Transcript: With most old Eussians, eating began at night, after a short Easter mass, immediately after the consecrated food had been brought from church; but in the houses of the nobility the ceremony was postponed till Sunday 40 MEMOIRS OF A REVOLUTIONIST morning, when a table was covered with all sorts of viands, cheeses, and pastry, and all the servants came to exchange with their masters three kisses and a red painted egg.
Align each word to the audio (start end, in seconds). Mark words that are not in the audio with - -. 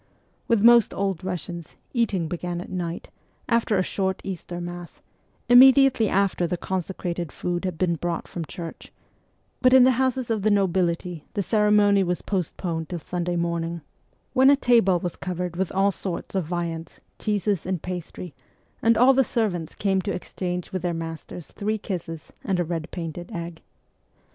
With 0.47 0.63
most 0.63 0.95
old 0.95 1.19
Eussians, 1.19 1.75
eating 1.93 2.27
began 2.27 2.59
at 2.59 2.71
night, 2.71 3.11
after 3.47 3.77
a 3.77 3.83
short 3.83 4.19
Easter 4.23 4.59
mass, 4.59 4.99
immediately 5.47 6.09
after 6.09 6.47
the 6.47 6.57
consecrated 6.57 7.31
food 7.31 7.65
had 7.65 7.77
been 7.77 7.97
brought 7.97 8.27
from 8.27 8.43
church; 8.45 8.91
but 9.61 9.75
in 9.75 9.83
the 9.83 9.91
houses 10.01 10.31
of 10.31 10.41
the 10.41 10.49
nobility 10.49 11.25
the 11.35 11.43
ceremony 11.43 12.03
was 12.03 12.23
postponed 12.23 12.89
till 12.89 12.97
Sunday 12.97 13.33
40 13.33 13.35
MEMOIRS 13.37 13.57
OF 13.57 13.61
A 13.61 13.67
REVOLUTIONIST 13.67 14.33
morning, 14.33 14.33
when 14.33 14.49
a 14.49 14.55
table 14.59 14.99
was 14.99 15.15
covered 15.15 15.55
with 15.55 15.71
all 15.71 15.91
sorts 15.91 16.33
of 16.33 16.45
viands, 16.45 16.99
cheeses, 17.19 17.67
and 17.67 17.83
pastry, 17.83 18.33
and 18.81 18.97
all 18.97 19.13
the 19.13 19.23
servants 19.23 19.75
came 19.75 20.01
to 20.01 20.11
exchange 20.11 20.71
with 20.71 20.81
their 20.81 20.95
masters 20.95 21.51
three 21.51 21.77
kisses 21.77 22.33
and 22.43 22.59
a 22.59 22.63
red 22.63 22.89
painted 22.89 23.29
egg. 23.31 23.61